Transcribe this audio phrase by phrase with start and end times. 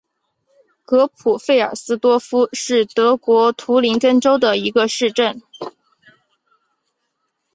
[0.83, 5.43] 格普费尔斯多夫是德国图林根州的一个市镇。